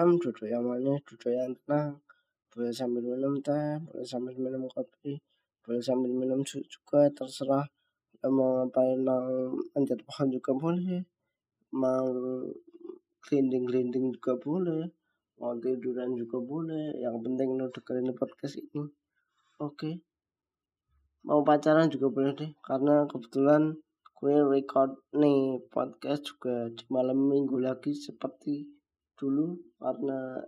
[0.00, 2.00] malam duduk yang manis duduk yang tenang.
[2.48, 5.20] Boleh sambil minum teh boleh sambil minum kopi
[5.60, 7.68] boleh sambil minum susu juga terserah.
[8.24, 11.04] Mau ngapain mau manjat pohon juga boleh.
[11.76, 12.08] Mau
[13.28, 14.88] glinding-glinding juga boleh.
[15.36, 16.96] Mau tiduran juga boleh.
[16.96, 18.88] Yang penting lo dengerin podcast ini.
[19.60, 20.00] Oke.
[21.28, 23.76] Mau pacaran juga boleh deh karena kebetulan
[24.16, 28.79] gue record nih podcast juga di malam minggu lagi seperti
[29.20, 30.40] dulu karena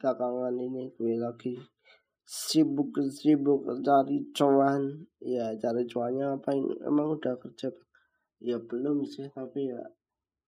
[0.00, 1.52] belakangan ini gue lagi
[2.24, 5.04] sibuk sibuk cari cuan.
[5.20, 6.56] Ya cari cuannya apa
[6.88, 7.68] emang udah kerja?
[8.40, 9.84] Ya belum sih tapi ya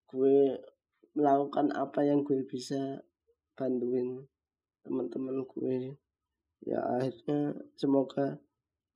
[0.08, 0.56] gue
[1.12, 3.04] melakukan apa yang gue bisa
[3.52, 4.24] bantuin
[4.80, 5.92] teman-teman gue.
[6.64, 8.40] Ya akhirnya semoga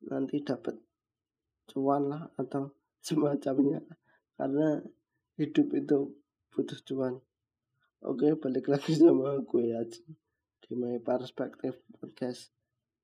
[0.09, 0.81] nanti dapat
[1.69, 2.73] cuan lah atau
[3.07, 3.85] semacamnya.
[4.41, 4.81] Karena
[5.37, 6.17] hidup itu
[6.49, 7.21] butuh cuan
[8.03, 10.03] oke balik lagi sama gue aja
[10.59, 12.51] di my perspective podcast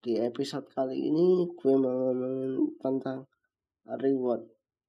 [0.02, 3.30] di episode kali ini gue mau ngomongin tentang
[3.86, 4.42] reward.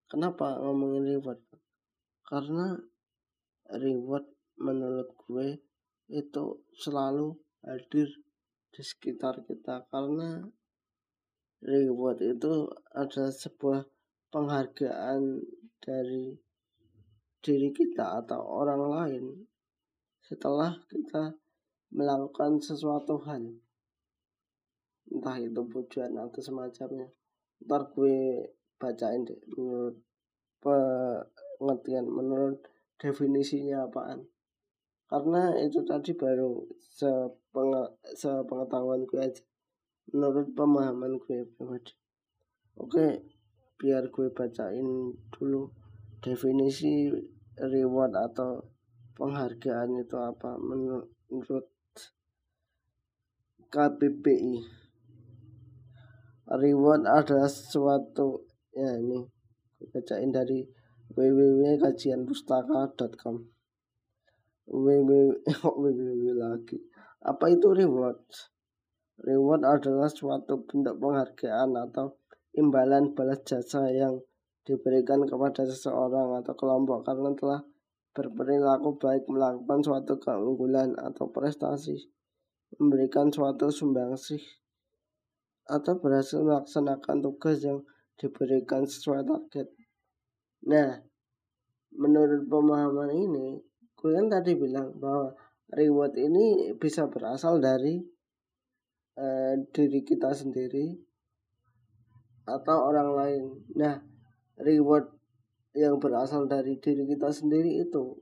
[0.10, 1.42] Kenapa ngomongin reward?
[2.26, 2.74] Karena
[3.78, 4.26] reward
[4.58, 5.62] menurut gue
[6.10, 8.10] itu selalu hadir
[8.74, 10.42] di sekitar kita karena
[11.62, 12.66] reward itu
[12.98, 13.86] adalah sebuah
[14.34, 15.38] penghargaan
[15.78, 16.34] dari
[17.46, 19.26] diri kita atau orang lain
[20.30, 21.34] setelah kita
[21.90, 23.50] melakukan sesuatu hal.
[25.10, 27.10] Entah itu pujian atau semacamnya.
[27.66, 28.46] Ntar gue
[28.78, 29.98] bacain deh menurut
[30.62, 32.62] pengertian menurut
[33.02, 34.30] definisinya apaan.
[35.10, 37.74] Karena itu tadi baru sepeng
[38.14, 39.42] sepengetahuan gue aja.
[40.14, 41.98] Menurut pemahaman gue pribadi.
[42.78, 43.26] Oke
[43.80, 45.72] biar gue bacain dulu
[46.20, 47.08] definisi
[47.56, 48.60] reward atau
[49.20, 51.68] penghargaan itu apa menurut
[53.70, 54.64] KBBI
[56.56, 59.28] reward adalah sesuatu ya ini
[59.92, 60.64] bacain dari
[61.14, 63.36] www.kajianpustaka.com
[64.70, 65.34] www
[65.66, 66.78] www lagi.
[67.26, 68.22] Apa itu reward?
[69.20, 72.16] Reward adalah suatu bentuk penghargaan atau
[72.56, 74.22] imbalan balas jasa yang
[74.64, 77.62] diberikan kepada seseorang atau kelompok karena telah
[78.14, 82.10] berperilaku baik melakukan suatu keunggulan atau prestasi
[82.78, 84.42] memberikan suatu sumbangsih
[85.70, 87.86] atau berhasil melaksanakan tugas yang
[88.18, 89.70] diberikan sesuai target.
[90.66, 90.98] Nah,
[91.94, 93.62] menurut pemahaman ini,
[93.96, 95.34] gue kan tadi bilang bahwa
[95.74, 98.02] reward ini bisa berasal dari
[99.18, 100.98] uh, diri kita sendiri
[102.50, 103.44] atau orang lain.
[103.78, 104.02] Nah,
[104.58, 105.19] reward
[105.80, 108.20] yang berasal dari diri kita sendiri itu.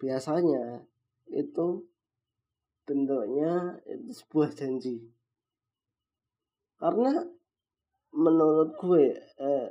[0.00, 0.80] Biasanya
[1.28, 1.84] itu
[2.88, 5.04] bentuknya itu sebuah janji.
[6.80, 7.12] Karena
[8.16, 9.68] menurut gue eh,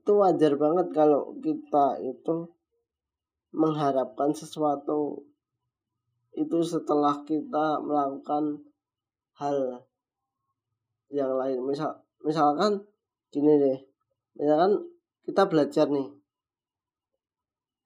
[0.00, 2.48] itu wajar banget kalau kita itu
[3.52, 5.24] mengharapkan sesuatu
[6.32, 8.64] itu setelah kita melakukan
[9.36, 9.84] hal
[11.12, 11.60] yang lain.
[11.64, 12.84] Misal misalkan
[13.28, 13.78] gini deh.
[14.38, 14.88] Misalkan
[15.24, 16.17] kita belajar nih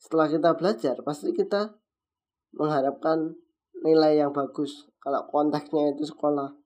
[0.03, 1.79] setelah kita belajar pasti kita
[2.59, 3.39] mengharapkan
[3.87, 6.59] nilai yang bagus kalau konteksnya itu sekolah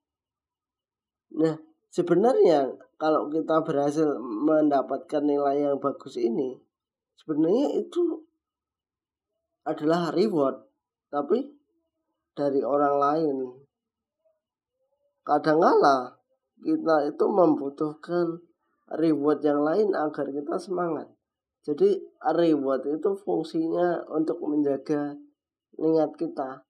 [1.35, 1.59] Nah,
[1.91, 6.57] sebenarnya kalau kita berhasil mendapatkan nilai yang bagus ini,
[7.19, 8.23] sebenarnya itu
[9.67, 10.63] adalah reward,
[11.11, 11.51] tapi
[12.33, 13.37] dari orang lain.
[15.27, 16.15] Kadangkala
[16.63, 18.39] kita itu membutuhkan
[18.95, 21.11] reward yang lain agar kita semangat.
[21.67, 25.19] Jadi reward itu fungsinya untuk menjaga
[25.83, 26.63] niat kita.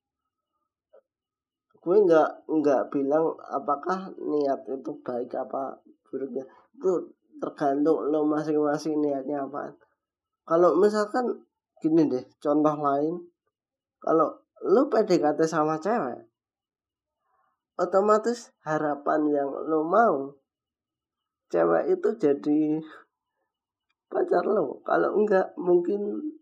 [1.84, 5.76] Gue nggak nggak bilang apakah niat itu baik apa
[6.08, 6.48] buruknya.
[6.72, 9.76] Itu tergantung lo masing-masing niatnya apa.
[10.48, 11.44] Kalau misalkan
[11.84, 13.20] gini deh contoh lain.
[14.00, 14.32] Kalau
[14.64, 16.24] lo PDKT sama cewek
[17.76, 20.32] otomatis harapan yang lo mau
[21.52, 22.60] cewek itu jadi
[24.16, 24.80] pacar lo.
[24.80, 26.32] Kalau enggak mungkin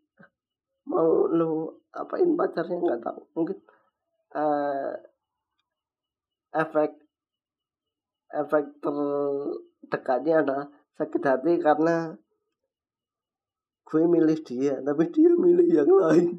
[0.87, 3.21] mau lo apain pacarnya nggak tahu.
[3.35, 3.59] Mungkin
[4.39, 4.95] uh,
[6.55, 6.95] efek
[8.31, 12.15] efek terdekatnya adalah sakit hati karena
[13.85, 16.39] gue milih dia tapi dia milih yang lain.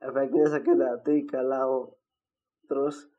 [0.00, 1.98] Efeknya sakit hati kalau
[2.70, 3.10] terus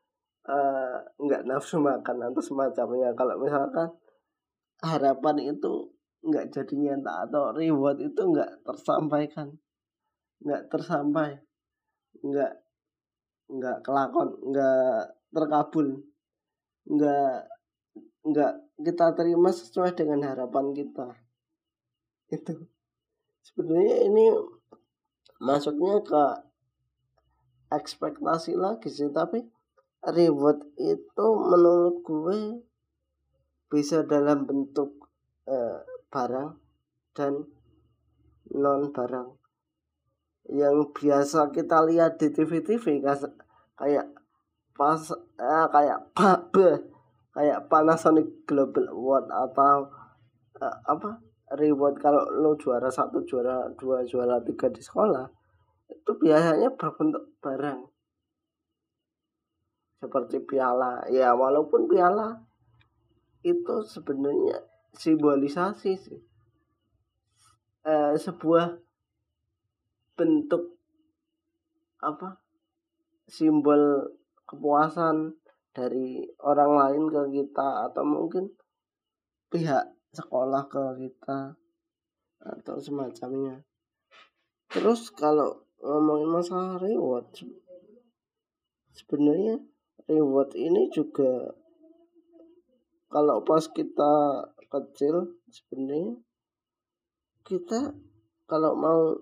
[0.48, 3.12] uh, nggak nafsu makan atau semacamnya.
[3.12, 3.92] Kalau misalkan
[4.82, 9.58] harapan itu nggak jadi nyata atau reward itu nggak tersampaikan.
[10.42, 11.30] Nggak tersampai.
[12.22, 12.52] Nggak
[13.52, 15.02] nggak kelakon nggak
[15.34, 15.88] terkabul.
[16.86, 17.36] Nggak
[18.22, 18.52] nggak
[18.82, 21.08] kita terima sesuai dengan harapan kita.
[22.30, 22.70] Itu.
[23.42, 24.30] Sebenarnya ini
[25.42, 26.24] masuknya ke
[27.74, 29.42] ekspektasi lagi sih tapi
[30.06, 32.62] reward itu menurut gue
[33.66, 35.10] bisa dalam bentuk
[35.50, 35.78] eh,
[36.12, 36.50] barang
[37.16, 37.48] dan
[38.52, 39.28] non barang.
[40.52, 43.00] Yang biasa kita lihat di TV-TV
[43.78, 44.06] kayak
[44.76, 45.02] pas
[45.40, 46.92] eh, kayak pabe
[47.32, 49.88] kayak Panasonic Global Award atau
[50.60, 51.22] eh, apa
[51.56, 55.28] reward kalau lo juara satu juara dua juara tiga di sekolah
[55.92, 57.80] itu biasanya berbentuk barang.
[60.02, 61.06] Seperti piala.
[61.12, 62.42] Ya walaupun piala
[63.44, 66.20] itu sebenarnya simbolisasi sih.
[67.82, 68.78] Eh, sebuah
[70.14, 70.78] bentuk
[71.98, 72.38] apa
[73.26, 74.12] simbol
[74.46, 75.34] kepuasan
[75.72, 78.52] dari orang lain ke kita atau mungkin
[79.48, 81.56] pihak sekolah ke kita
[82.42, 83.64] atau semacamnya.
[84.68, 87.26] Terus kalau ngomongin masalah reward
[88.92, 89.58] sebenarnya
[90.06, 91.56] reward ini juga
[93.12, 96.16] kalau pas kita kecil sebenarnya
[97.44, 97.92] kita
[98.48, 99.12] kalau mau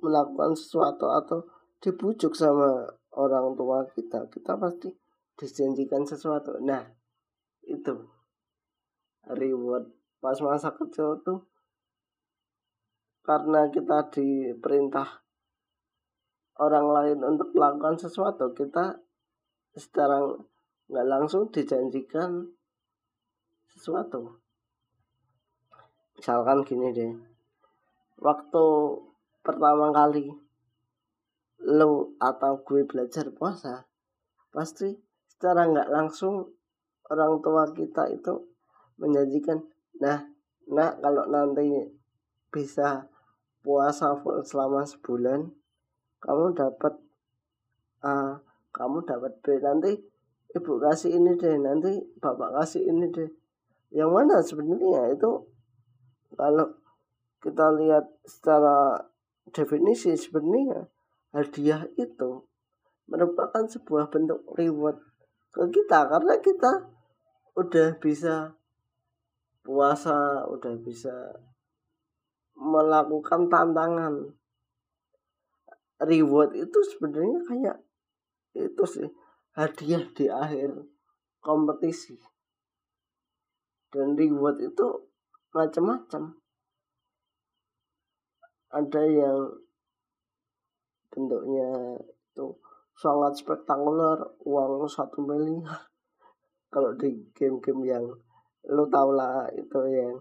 [0.00, 1.44] melakukan sesuatu atau
[1.84, 4.88] dibujuk sama orang tua kita kita pasti
[5.36, 6.56] dijanjikan sesuatu.
[6.62, 6.82] Nah
[7.66, 7.94] itu
[9.28, 11.46] reward pas masa kecil tuh.
[13.22, 15.22] Karena kita diperintah
[16.58, 18.98] orang lain untuk melakukan sesuatu kita
[19.78, 20.18] secara
[20.90, 22.50] nggak langsung dijanjikan
[23.72, 24.41] sesuatu
[26.22, 27.12] misalkan gini deh
[28.22, 28.64] waktu
[29.42, 30.30] pertama kali
[31.66, 33.90] lo atau gue belajar puasa
[34.54, 34.94] pasti
[35.26, 36.46] secara nggak langsung
[37.10, 38.46] orang tua kita itu
[39.02, 39.66] menjanjikan
[40.02, 40.18] Nah,
[40.66, 41.70] nak kalau nanti
[42.50, 43.06] bisa
[43.62, 45.46] puasa full selama sebulan,
[46.18, 46.98] kamu dapat
[48.02, 48.42] A,
[48.74, 49.62] kamu dapat B.
[49.62, 49.94] Nanti
[50.58, 53.30] ibu kasih ini deh, nanti bapak kasih ini deh.
[53.94, 55.30] Yang mana sebenarnya itu
[56.34, 56.72] kalau
[57.42, 59.02] kita lihat secara
[59.50, 60.86] definisi sebenarnya
[61.34, 62.46] hadiah itu
[63.10, 65.00] merupakan sebuah bentuk reward
[65.50, 66.06] ke kita.
[66.06, 66.72] Karena kita
[67.58, 68.56] udah bisa
[69.62, 71.12] puasa udah bisa
[72.56, 74.32] melakukan tantangan.
[76.02, 77.78] Reward itu sebenarnya kayak
[78.58, 79.08] itu sih
[79.54, 80.82] hadiah di akhir
[81.38, 82.18] kompetisi.
[83.92, 85.11] Dan reward itu
[85.52, 86.42] macam-macam
[88.72, 89.52] ada yang
[91.12, 92.56] bentuknya itu
[92.96, 94.16] sangat spektakuler
[94.48, 95.84] uang satu miliar.
[96.72, 98.04] Kalau di game-game yang
[98.72, 100.16] lu tau lah itu yang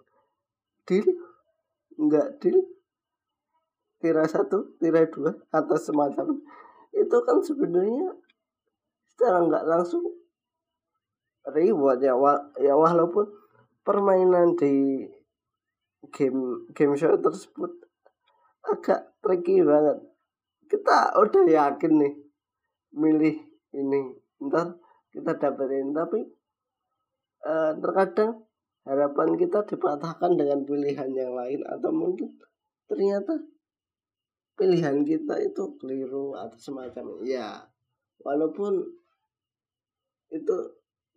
[0.84, 1.08] deal?
[1.96, 2.60] Enggak deal?
[4.04, 6.36] Tira satu tira dua atau semacam.
[6.92, 8.20] Itu kan sebenarnya
[9.16, 10.04] secara nggak langsung
[11.56, 12.18] reward ya
[12.60, 13.32] ya walaupun
[13.88, 15.08] permainan di
[16.10, 17.70] game game show tersebut
[18.66, 20.02] agak tricky banget.
[20.66, 22.14] Kita udah yakin nih
[22.96, 23.38] milih
[23.76, 24.02] ini.
[24.42, 24.78] Ntar
[25.14, 25.94] kita dapetin.
[25.94, 26.20] Tapi
[27.46, 28.46] eh, terkadang
[28.86, 31.62] harapan kita dipatahkan dengan pilihan yang lain.
[31.70, 32.34] Atau mungkin
[32.90, 33.38] ternyata
[34.58, 37.66] pilihan kita itu keliru atau semacam ya
[38.22, 38.78] walaupun
[40.30, 40.56] itu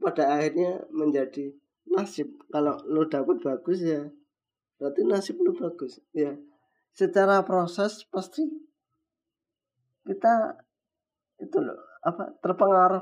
[0.01, 1.55] pada akhirnya menjadi
[1.93, 2.35] nasib.
[2.51, 4.11] Kalau lo dapet bagus ya
[4.85, 5.97] berarti nasib lo bagus.
[6.13, 6.37] Ya.
[6.93, 8.45] Secara proses pasti
[10.05, 10.61] kita
[11.41, 13.01] itu loh apa terpengaruh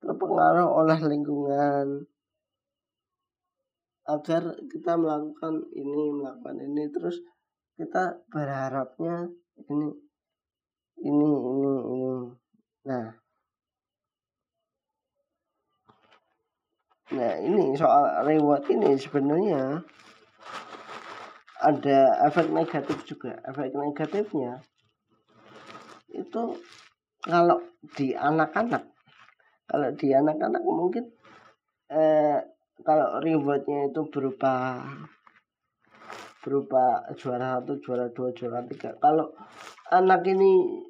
[0.00, 2.08] terpengaruh oleh lingkungan.
[4.08, 7.20] Agar kita melakukan ini melakukan ini terus
[7.76, 9.28] kita berharapnya
[9.68, 9.92] ini
[11.04, 12.12] ini ini ini.
[12.88, 13.08] Nah.
[17.12, 19.84] Nah ini soal reward ini sebenarnya
[21.58, 24.62] ada efek negatif juga efek negatifnya
[26.14, 26.58] itu
[27.22, 27.58] kalau
[27.98, 28.86] di anak-anak
[29.68, 31.04] kalau di anak-anak mungkin
[31.92, 32.40] eh,
[32.86, 34.86] kalau rewardnya itu berupa
[36.48, 38.96] berupa juara satu, juara dua, juara tiga.
[38.96, 39.34] Kalau
[39.92, 40.80] anak ini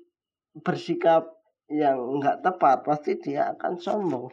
[0.61, 1.27] bersikap
[1.67, 4.29] yang nggak tepat, pasti dia akan sombong.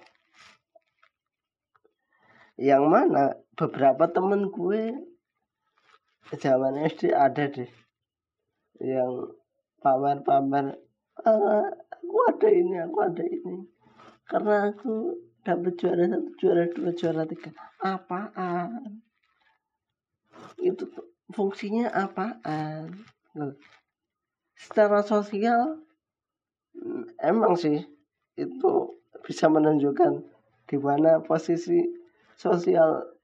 [2.61, 3.23] Yang mana
[3.57, 4.95] beberapa temen gue
[6.33, 7.69] zaman SD ada deh.
[8.81, 9.37] Yang
[9.79, 10.73] pamer-pamer
[11.21, 13.61] ah, aku ada ini aku ada ini.
[14.25, 17.53] Karena aku dapat juara satu juara dua juara tiga.
[17.85, 19.05] Apaan?
[20.57, 20.89] Itu
[21.29, 23.05] fungsinya apaan?
[24.57, 25.85] Secara sosial
[27.21, 27.85] emang sih
[28.35, 28.71] itu
[29.23, 30.25] bisa menunjukkan
[30.65, 31.79] di mana posisi
[32.35, 33.15] sosial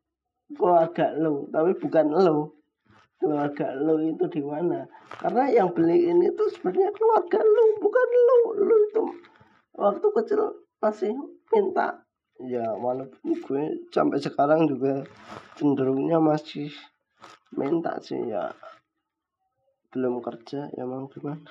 [0.51, 2.60] keluarga lo tapi bukan lo
[3.21, 4.89] keluarga lo itu di mana?
[5.21, 9.03] Karena yang beli ini tuh sebenarnya keluarga lo bukan lo lo itu
[9.77, 10.41] waktu kecil
[10.81, 11.13] masih
[11.53, 12.01] minta.
[12.41, 13.63] Ya walaupun gue
[13.93, 15.05] sampai sekarang juga
[15.53, 16.73] cenderungnya masih
[17.53, 18.49] minta sih ya.
[19.93, 21.45] Belum kerja ya mau gimana?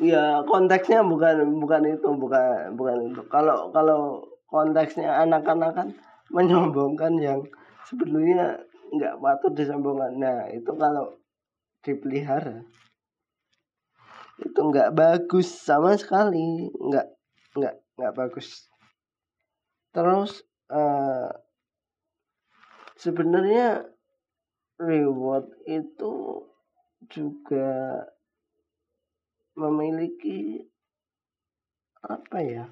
[0.00, 3.22] Ya konteksnya bukan bukan itu bukan bukan itu.
[3.28, 5.88] Kalau kalau konteksnya anak-anak kan
[6.32, 7.44] menyombongkan yang
[7.84, 11.18] sebetulnya nggak patut disombongkan nah itu kalau
[11.84, 12.64] dipelihara
[14.42, 16.70] itu nggak bagus sama sekali.
[16.74, 17.06] Nggak
[17.54, 18.66] nggak nggak bagus.
[19.94, 20.42] Terus
[20.74, 21.30] uh,
[22.98, 23.86] sebenarnya
[24.82, 26.42] reward itu
[27.06, 28.02] juga
[29.54, 30.66] memiliki
[32.04, 32.64] apa ya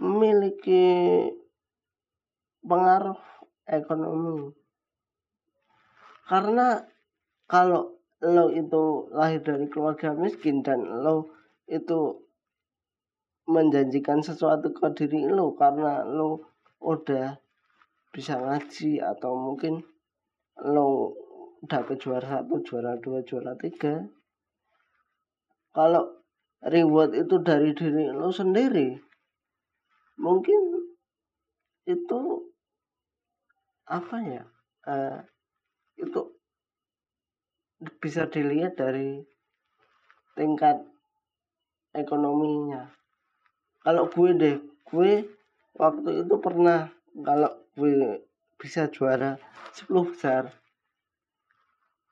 [0.00, 1.28] memiliki
[2.64, 3.20] pengaruh
[3.68, 4.52] ekonomi
[6.30, 6.86] karena
[7.50, 11.34] kalau lo itu lahir dari keluarga miskin dan lo
[11.66, 12.22] itu
[13.50, 16.46] menjanjikan sesuatu ke diri lo karena lo
[16.78, 17.34] udah
[18.14, 19.82] bisa ngaji atau mungkin
[20.62, 21.18] lo
[21.66, 24.00] dapet juara satu, juara dua, juara tiga.
[25.74, 26.24] Kalau
[26.64, 28.96] reward itu dari diri lo sendiri,
[30.18, 30.60] mungkin
[31.90, 32.20] itu
[33.90, 34.42] apa ya?
[34.86, 35.20] Uh,
[36.00, 36.22] itu
[38.00, 39.20] bisa dilihat dari
[40.36, 40.80] tingkat
[41.96, 42.88] ekonominya.
[43.80, 44.56] Kalau gue deh
[44.90, 45.12] gue
[45.76, 46.90] waktu itu pernah
[47.24, 48.24] kalau gue
[48.60, 49.40] bisa juara
[49.72, 50.52] 10 besar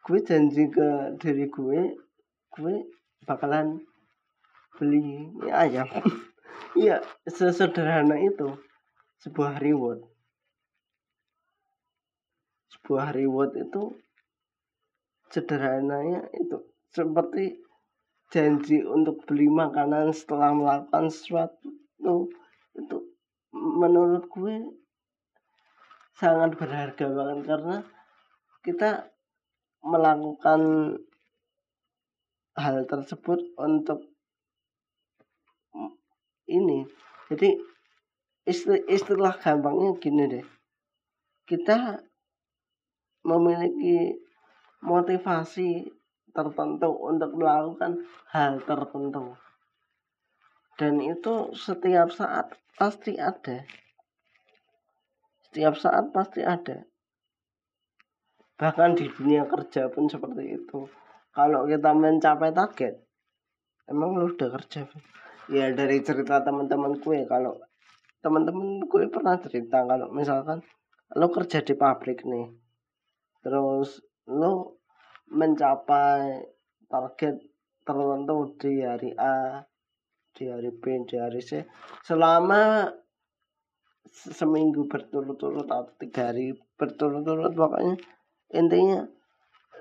[0.08, 1.80] gue janji ke diri gue
[2.56, 2.74] gue
[3.28, 3.82] bakalan
[4.76, 5.88] beli ayam.
[6.76, 8.54] Iya sesederhana itu
[9.24, 10.04] sebuah reward
[12.72, 13.96] sebuah reward itu
[15.32, 16.58] sederhananya itu.
[16.88, 17.60] Seperti
[18.28, 22.28] janji untuk beli makanan setelah melakukan sesuatu
[22.76, 22.98] itu
[23.52, 24.56] menurut gue
[26.18, 27.76] sangat berharga banget karena
[28.60, 28.90] kita
[29.80, 30.60] melakukan
[32.58, 34.02] hal tersebut untuk
[36.50, 36.88] ini.
[37.30, 37.54] Jadi
[38.48, 40.46] istilah, istilah gampangnya gini deh.
[41.46, 42.02] Kita
[43.28, 44.16] memiliki
[44.80, 45.84] motivasi
[46.32, 48.00] tertentu untuk melakukan
[48.32, 49.36] hal tertentu.
[50.80, 53.68] Dan itu setiap saat pasti ada.
[55.44, 56.88] Setiap saat pasti ada.
[58.56, 60.88] Bahkan di dunia kerja pun seperti itu.
[61.36, 63.08] Kalau kita mencapai target
[63.88, 64.84] emang lu udah kerja
[65.48, 67.56] ya dari cerita teman-teman gue kalau
[68.20, 70.60] teman-teman gue pernah cerita kalau misalkan
[71.16, 72.52] lo kerja di pabrik nih
[73.42, 74.80] terus lo
[75.28, 76.42] mencapai
[76.88, 77.36] target
[77.84, 79.64] tertentu di hari A
[80.36, 81.64] di hari B di hari C
[82.04, 82.88] selama
[84.08, 87.96] seminggu berturut-turut atau tiga hari berturut-turut pokoknya
[88.56, 89.04] intinya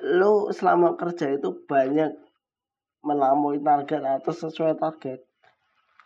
[0.04, 2.12] lo selama kerja itu banyak
[3.06, 5.24] melampaui target atau sesuai target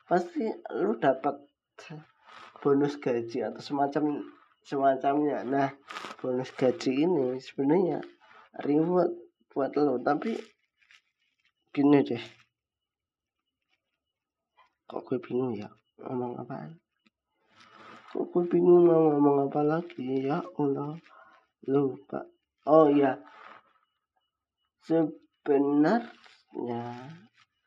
[0.06, 0.46] pasti
[0.78, 1.40] lo dapat
[2.62, 4.22] bonus gaji atau semacam
[4.62, 5.42] semacamnya.
[5.46, 5.70] Nah
[6.22, 8.00] bonus gaji ini sebenarnya
[8.62, 9.12] reward
[9.52, 9.98] buat lo.
[9.98, 10.38] Tapi
[11.74, 12.24] gini deh.
[14.86, 15.70] Kok gue bingung ya?
[16.02, 16.74] Ngomong apa
[18.12, 20.28] kok gue bingung mau ngomong apa lagi?
[20.28, 21.00] Ya Allah
[21.64, 22.28] lupa.
[22.68, 23.16] Oh iya.
[24.84, 25.98] Sebenarnya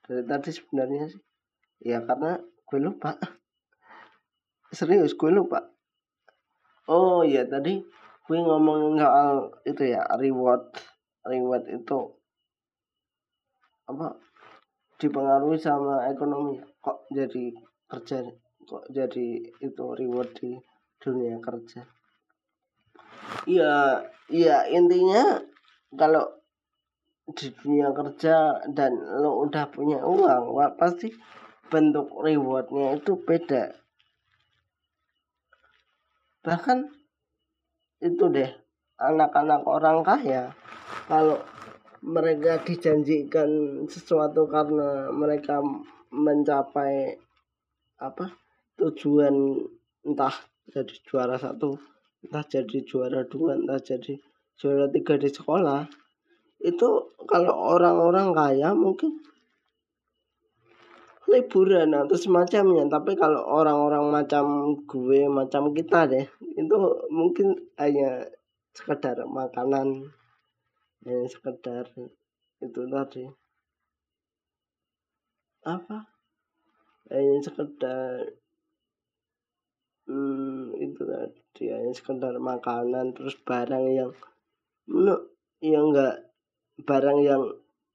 [0.04, 1.22] dari tadi sebenarnya sih
[1.80, 3.16] ya karena gue lupa.
[4.76, 5.73] Serius gue lupa
[6.88, 7.80] oh iya tadi
[8.24, 10.72] gue ngomong soal itu ya reward.
[11.24, 11.98] Reward itu
[13.88, 14.16] apa?
[14.96, 16.60] Dipengaruhi sama ekonomi.
[16.80, 17.52] Kok jadi
[17.88, 18.24] kerja
[18.64, 20.56] kok jadi itu reward di
[20.96, 21.84] dunia kerja?
[23.44, 24.00] Iya
[24.32, 25.36] iya intinya
[25.92, 26.24] kalau
[27.24, 31.08] di dunia kerja dan lo udah punya uang pasti
[31.72, 33.72] bentuk rewardnya itu beda
[36.44, 36.84] bahkan
[38.04, 38.52] itu deh
[39.00, 40.52] anak-anak orang kaya
[41.08, 41.40] kalau
[42.04, 43.48] mereka dijanjikan
[43.88, 45.64] sesuatu karena mereka
[46.12, 47.16] mencapai
[47.96, 48.28] apa
[48.76, 49.64] tujuan
[50.04, 50.36] entah
[50.68, 51.80] jadi juara satu
[52.20, 54.20] entah jadi juara dua entah jadi
[54.60, 55.88] juara tiga di sekolah
[56.60, 56.88] itu
[57.24, 59.16] kalau orang-orang kaya mungkin
[61.28, 62.84] liburan atau semacamnya.
[62.88, 66.76] Tapi kalau orang-orang macam gue macam kita deh itu
[67.08, 68.24] mungkin hanya
[68.74, 70.10] sekedar makanan
[71.04, 71.88] ya sekedar
[72.60, 73.24] itu tadi.
[75.64, 76.08] Apa?
[77.08, 78.32] Hanya sekedar
[80.08, 84.10] hmm, itu tadi hanya sekedar makanan terus barang yang
[85.64, 86.28] yang enggak
[86.84, 87.42] barang yang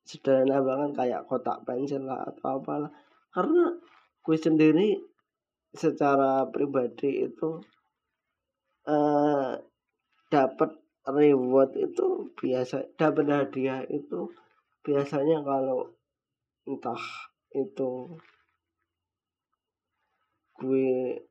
[0.07, 2.91] sederhana banget kayak kotak pensil lah atau apalah
[3.29, 3.77] karena
[4.25, 4.97] gue sendiri
[5.73, 7.61] secara pribadi itu
[8.89, 9.53] uh,
[10.29, 10.71] dapat
[11.05, 14.29] reward itu biasa dapat hadiah itu
[14.85, 15.93] biasanya kalau
[16.65, 17.01] entah
[17.53, 18.17] itu
[20.59, 21.23] gue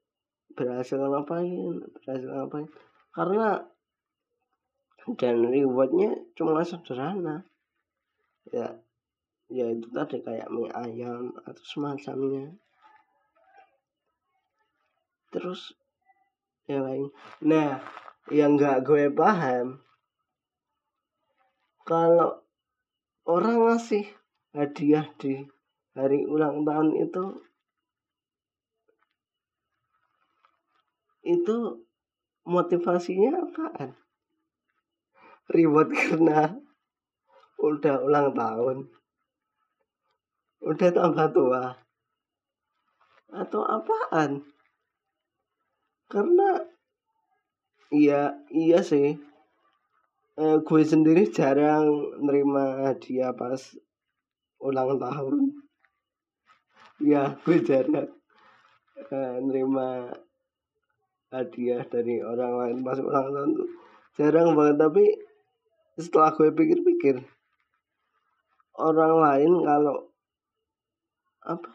[0.57, 2.67] berhasil ngapain berhasil ngapain.
[3.15, 3.63] Karena
[5.17, 7.49] dan rewardnya cuma sederhana.
[8.53, 8.77] Ya
[9.49, 12.53] ya itu tadi kayak mie ayam atau semacamnya.
[15.33, 15.73] Terus
[16.69, 17.09] yang lain.
[17.45, 17.81] Nah
[18.29, 19.81] yang nggak gue paham
[21.89, 22.45] kalau
[23.25, 24.05] orang ngasih
[24.53, 25.49] hadiah di
[25.97, 27.25] hari ulang tahun itu
[31.25, 31.57] itu
[32.45, 33.97] motivasinya apaan?
[35.49, 36.61] Reward karena
[37.57, 38.98] udah ulang tahun
[40.63, 41.63] udah tambah tua?
[43.29, 44.43] Atau apaan?
[46.09, 46.65] Karena
[47.93, 49.21] iya iya sih.
[50.39, 53.59] Eh, gue sendiri jarang nerima hadiah pas
[54.63, 55.61] ulang tahun.
[57.03, 58.09] Ya gue jarang
[59.13, 60.09] eh, nerima
[61.29, 63.71] hadiah dari orang lain pas ulang tahun tuh.
[64.17, 65.05] Jarang banget tapi
[65.99, 67.19] setelah gue pikir-pikir
[68.79, 70.08] orang lain kalau
[71.49, 71.73] apa?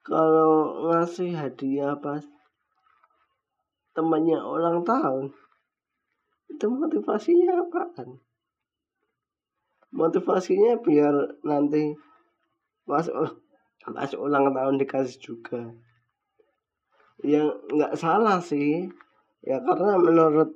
[0.00, 2.24] Kalau ngasih hadiah pas
[3.92, 5.34] temannya ulang tahun
[6.48, 8.22] itu motivasinya apaan?
[9.92, 11.14] Motivasinya biar
[11.44, 11.92] nanti
[12.88, 13.04] pas
[13.82, 15.74] pas ulang tahun dikasih juga.
[17.20, 18.88] Yang nggak salah sih.
[19.44, 20.54] Ya karena menurut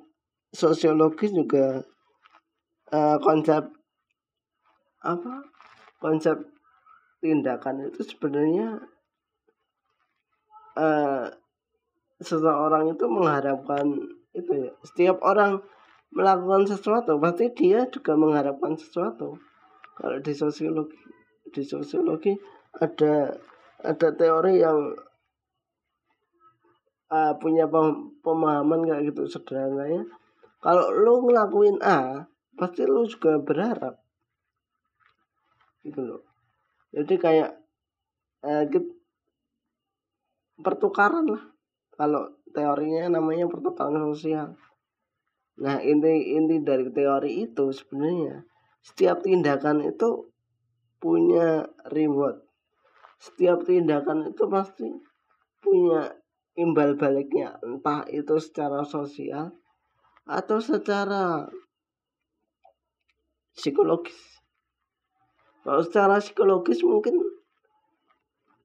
[0.51, 1.83] sosiologis juga
[2.95, 3.67] uh, konsep
[5.03, 5.35] apa?
[6.01, 6.39] Konsep
[7.21, 8.81] tindakan itu sebenarnya
[10.77, 11.29] uh,
[12.21, 13.87] seseorang itu mengharapkan
[14.33, 14.73] itu ya.
[14.85, 15.61] Setiap orang
[16.11, 19.37] melakukan sesuatu pasti dia juga mengharapkan sesuatu.
[20.01, 20.97] Kalau di sosiologi
[21.51, 22.33] di sosiologi
[22.81, 23.37] ada
[23.85, 24.97] ada teori yang
[27.13, 27.69] uh, punya
[28.25, 30.09] pemahaman kayak gitu sederhananya.
[30.61, 34.01] Kalau lu ngelakuin A pasti lu juga berharap.
[35.81, 36.30] Gitu loh
[36.91, 37.51] jadi kayak
[38.43, 38.65] eh,
[40.61, 41.45] pertukaran lah.
[41.95, 44.59] Kalau teorinya namanya pertukaran sosial.
[45.61, 48.43] Nah inti inti dari teori itu sebenarnya
[48.81, 50.33] setiap tindakan itu
[50.99, 52.43] punya reward.
[53.21, 54.89] Setiap tindakan itu pasti
[55.61, 56.17] punya
[56.57, 57.61] imbal baliknya.
[57.61, 59.53] Entah itu secara sosial
[60.25, 61.45] atau secara
[63.53, 64.30] psikologis
[65.61, 67.21] kalau secara psikologis mungkin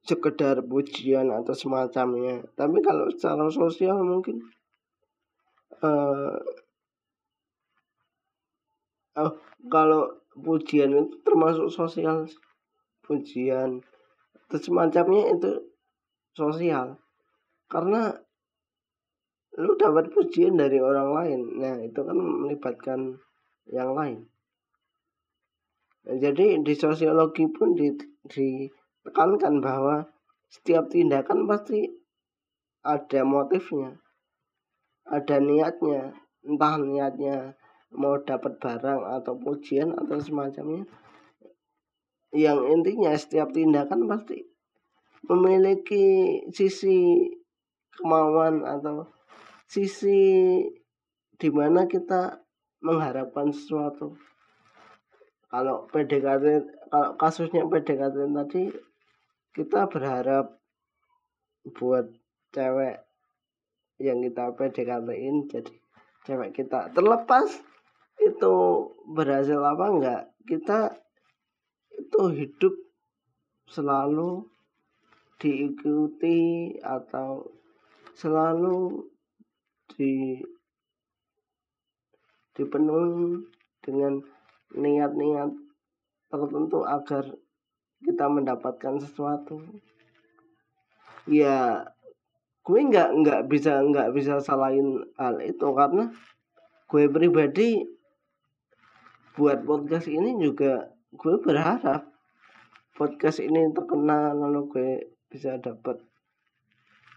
[0.06, 2.46] sekedar pujian atau semacamnya.
[2.56, 4.40] Tapi kalau secara sosial mungkin
[5.84, 6.40] uh,
[9.20, 9.34] oh,
[9.68, 12.30] kalau pujian itu termasuk sosial
[13.04, 13.84] pujian
[14.48, 15.52] atau semacamnya itu
[16.32, 17.02] sosial.
[17.68, 18.14] Karena
[19.60, 21.40] lu dapat pujian dari orang lain.
[21.60, 23.20] Nah itu kan melibatkan
[23.68, 24.30] yang lain
[26.06, 30.06] jadi di sosiologi pun ditekankan bahwa
[30.46, 31.90] setiap tindakan pasti
[32.86, 33.98] ada motifnya,
[35.10, 36.14] ada niatnya,
[36.46, 37.58] entah niatnya
[37.98, 40.86] mau dapat barang atau pujian atau semacamnya.
[42.30, 44.46] Yang intinya setiap tindakan pasti
[45.26, 47.26] memiliki sisi
[47.98, 49.10] kemauan atau
[49.66, 50.62] sisi
[51.42, 52.46] di mana kita
[52.86, 54.14] mengharapkan sesuatu
[55.56, 58.64] kalau PDKT kalau kasusnya PDKT tadi
[59.56, 60.60] kita berharap
[61.80, 62.12] buat
[62.52, 63.00] cewek
[64.04, 65.74] yang kita PDKT-in jadi
[66.28, 67.48] cewek kita terlepas
[68.20, 68.56] itu
[69.16, 70.92] berhasil apa enggak kita
[71.96, 72.76] itu hidup
[73.72, 74.44] selalu
[75.40, 77.48] diikuti atau
[78.12, 79.08] selalu
[79.96, 80.44] di
[82.52, 83.40] dipenuhi
[83.80, 84.35] dengan
[84.74, 85.54] niat-niat
[86.34, 87.30] tertentu agar
[88.02, 89.62] kita mendapatkan sesuatu.
[91.30, 91.86] Ya
[92.66, 96.10] gue nggak nggak bisa nggak bisa salahin hal itu karena
[96.90, 97.86] gue pribadi
[99.38, 102.10] buat podcast ini juga gue berharap
[102.98, 104.92] podcast ini terkenal lalu gue
[105.30, 106.02] bisa dapat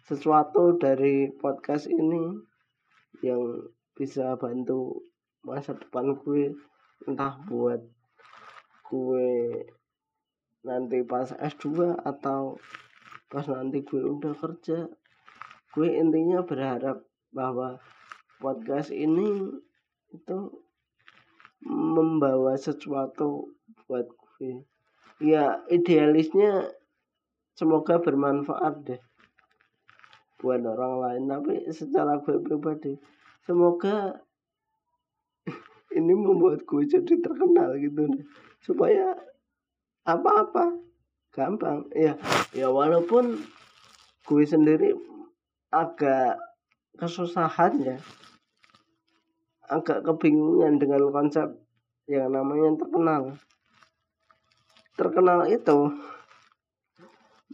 [0.05, 2.37] sesuatu dari podcast ini
[3.25, 5.01] yang bisa bantu
[5.47, 6.53] masa depan gue
[7.07, 7.85] entah buat
[8.89, 9.31] gue
[10.65, 12.59] nanti pas S2 atau
[13.29, 14.89] pas nanti gue udah kerja.
[15.77, 17.77] Gue intinya berharap bahwa
[18.41, 19.53] podcast ini
[20.11, 20.39] itu
[21.69, 23.53] membawa sesuatu
[23.87, 24.65] buat gue.
[25.21, 26.73] Ya idealisnya
[27.53, 29.03] semoga bermanfaat deh
[30.41, 31.23] buat orang lain.
[31.29, 32.97] Tapi secara gue pribadi
[33.45, 34.25] semoga
[35.95, 38.05] ini membuat gue jadi terkenal gitu
[38.61, 39.17] supaya
[40.05, 40.77] apa-apa.
[41.33, 41.87] Gampang.
[41.93, 42.17] Ya
[42.53, 43.41] ya walaupun
[44.25, 44.97] gue sendiri
[45.73, 46.41] agak
[46.97, 47.97] kesusahan ya
[49.69, 51.49] agak kebingungan dengan konsep
[52.09, 53.23] yang namanya terkenal.
[54.97, 55.93] Terkenal itu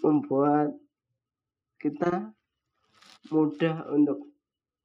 [0.01, 0.73] membuat
[1.83, 2.33] kita
[3.29, 4.31] mudah untuk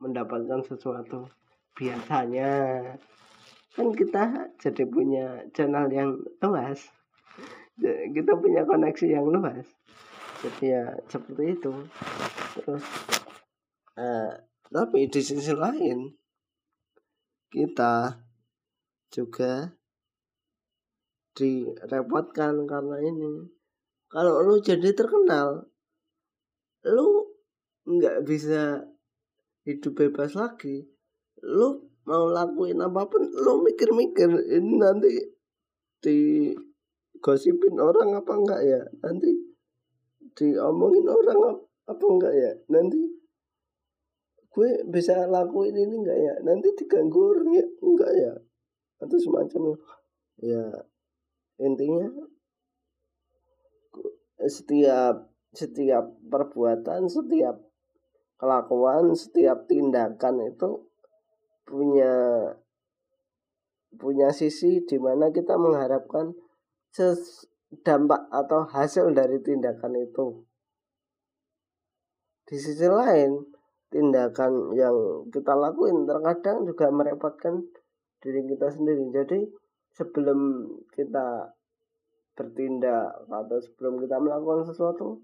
[0.01, 1.29] mendapatkan sesuatu.
[1.77, 2.51] Biasanya
[3.79, 4.23] kan kita
[4.59, 6.83] jadi punya channel yang luas.
[8.11, 9.63] Kita punya koneksi yang luas.
[10.43, 11.71] Jadi ya seperti itu.
[12.59, 12.83] Terus
[13.95, 14.35] uh,
[14.67, 16.11] tapi di sisi lain
[17.47, 18.19] kita
[19.07, 19.71] juga
[21.39, 23.47] direpotkan karena ini.
[24.11, 25.71] Kalau lu jadi terkenal
[26.83, 27.31] lu
[27.87, 28.83] nggak bisa
[29.63, 30.83] hidup bebas lagi.
[31.47, 35.13] Lu mau lakuin apa pun lu mikir-mikir ini nanti
[36.01, 36.49] di
[37.21, 38.81] gosipin orang apa enggak ya?
[39.05, 39.29] Nanti
[40.33, 42.51] diomongin orang apa enggak ya?
[42.73, 42.97] Nanti
[44.49, 46.33] gue bisa lakuin ini enggak ya?
[46.41, 47.65] Nanti diganggu orang ya?
[47.85, 48.33] Enggak ya?
[48.97, 49.77] Atau semacamnya
[50.39, 50.63] ya
[51.59, 52.07] intinya
[54.47, 57.59] setiap setiap perbuatan setiap
[58.39, 60.88] kelakuan setiap tindakan itu
[61.69, 62.13] punya
[63.93, 66.33] punya sisi di mana kita mengharapkan
[67.85, 70.41] dampak atau hasil dari tindakan itu.
[72.49, 73.45] Di sisi lain,
[73.93, 77.61] tindakan yang kita lakuin terkadang juga merepotkan
[78.21, 79.13] diri kita sendiri.
[79.13, 79.39] Jadi
[79.93, 81.53] sebelum kita
[82.33, 85.21] bertindak atau sebelum kita melakukan sesuatu,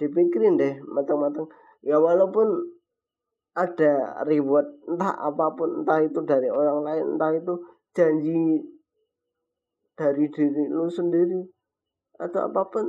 [0.00, 1.48] dipikirin deh matang-matang.
[1.84, 2.80] Ya walaupun
[3.52, 7.54] ada reward entah apa pun entah itu dari orang lain entah itu
[7.92, 8.64] janji
[9.92, 11.40] dari diri lu sendiri
[12.18, 12.86] atau apa pun.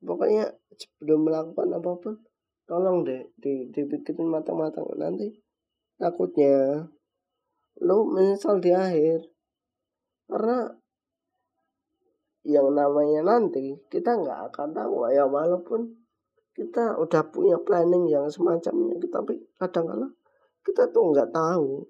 [0.00, 2.14] Pokoknya sebelum melakukan apa pun
[2.64, 4.88] tolong deh di, dipikirin matang-matang.
[4.96, 5.28] Nanti
[6.00, 6.88] takutnya
[7.84, 9.28] lu menyesal di akhir.
[10.24, 10.72] Karena
[12.48, 15.12] yang namanya nanti kita nggak akan tahu.
[15.12, 15.99] Ya walaupun
[16.60, 20.12] kita udah punya planning yang semacamnya tapi kadang-kadang
[20.60, 21.88] kita tuh nggak tahu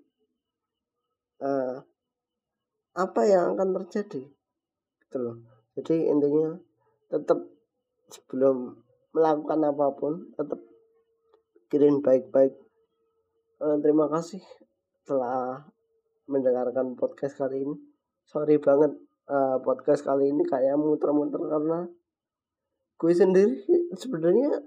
[1.43, 1.83] uh,
[2.95, 4.23] apa yang akan terjadi
[5.03, 5.37] gitu loh.
[5.75, 6.55] Jadi intinya
[7.11, 7.43] tetap
[8.07, 8.79] sebelum
[9.11, 10.63] melakukan apa pun tetap
[11.67, 12.55] kirim baik-baik.
[13.59, 14.43] Uh, terima kasih
[15.03, 15.67] telah
[16.31, 17.75] mendengarkan podcast kali ini.
[18.23, 18.95] Sorry banget
[19.27, 21.91] uh, podcast kali ini kayak muter-muter karena
[23.01, 23.65] gue sendiri
[23.97, 24.61] sebenarnya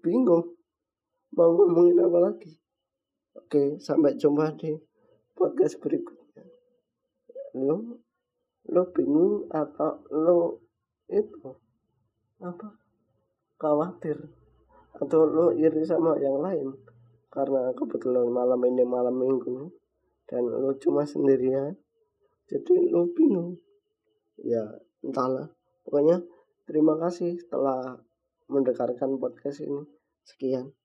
[0.00, 0.56] bingung
[1.36, 2.56] mau ngomongin apa lagi.
[3.36, 4.72] Oke sampai jumpa di
[5.36, 6.48] podcast berikutnya.
[7.60, 8.00] Lo
[8.72, 10.64] lo bingung atau lo
[11.12, 11.52] itu?
[12.40, 12.72] Apa?
[13.60, 14.16] Khawatir
[14.96, 16.72] atau lo iri sama yang lain?
[17.28, 19.68] Karena kebetulan malam ini malam minggu
[20.24, 21.76] dan lo cuma sendirian
[22.48, 23.60] jadi lo bingung.
[24.40, 24.64] Ya
[25.04, 25.52] entahlah.
[25.84, 26.24] Pokoknya
[26.68, 27.96] terima kasih telah
[28.52, 29.88] mendengarkan podcast ini.
[30.20, 30.77] Sekian